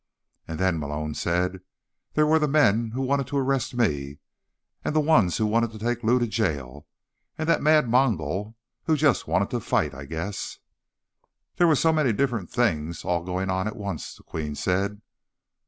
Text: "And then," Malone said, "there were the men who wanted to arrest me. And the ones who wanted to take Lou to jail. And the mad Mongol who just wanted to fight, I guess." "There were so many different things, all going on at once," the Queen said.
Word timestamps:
"And 0.47 0.57
then," 0.59 0.79
Malone 0.79 1.13
said, 1.13 1.61
"there 2.13 2.25
were 2.25 2.39
the 2.39 2.47
men 2.47 2.89
who 2.89 3.03
wanted 3.03 3.27
to 3.27 3.37
arrest 3.37 3.75
me. 3.75 4.17
And 4.83 4.95
the 4.95 4.99
ones 4.99 5.37
who 5.37 5.45
wanted 5.45 5.69
to 5.73 5.77
take 5.77 6.03
Lou 6.03 6.17
to 6.17 6.25
jail. 6.25 6.87
And 7.37 7.47
the 7.47 7.59
mad 7.59 7.87
Mongol 7.87 8.55
who 8.85 8.97
just 8.97 9.27
wanted 9.27 9.51
to 9.51 9.59
fight, 9.59 9.93
I 9.93 10.05
guess." 10.05 10.57
"There 11.57 11.67
were 11.67 11.75
so 11.75 11.93
many 11.93 12.13
different 12.13 12.49
things, 12.49 13.05
all 13.05 13.21
going 13.21 13.51
on 13.51 13.67
at 13.67 13.75
once," 13.75 14.15
the 14.15 14.23
Queen 14.23 14.55
said. 14.55 15.03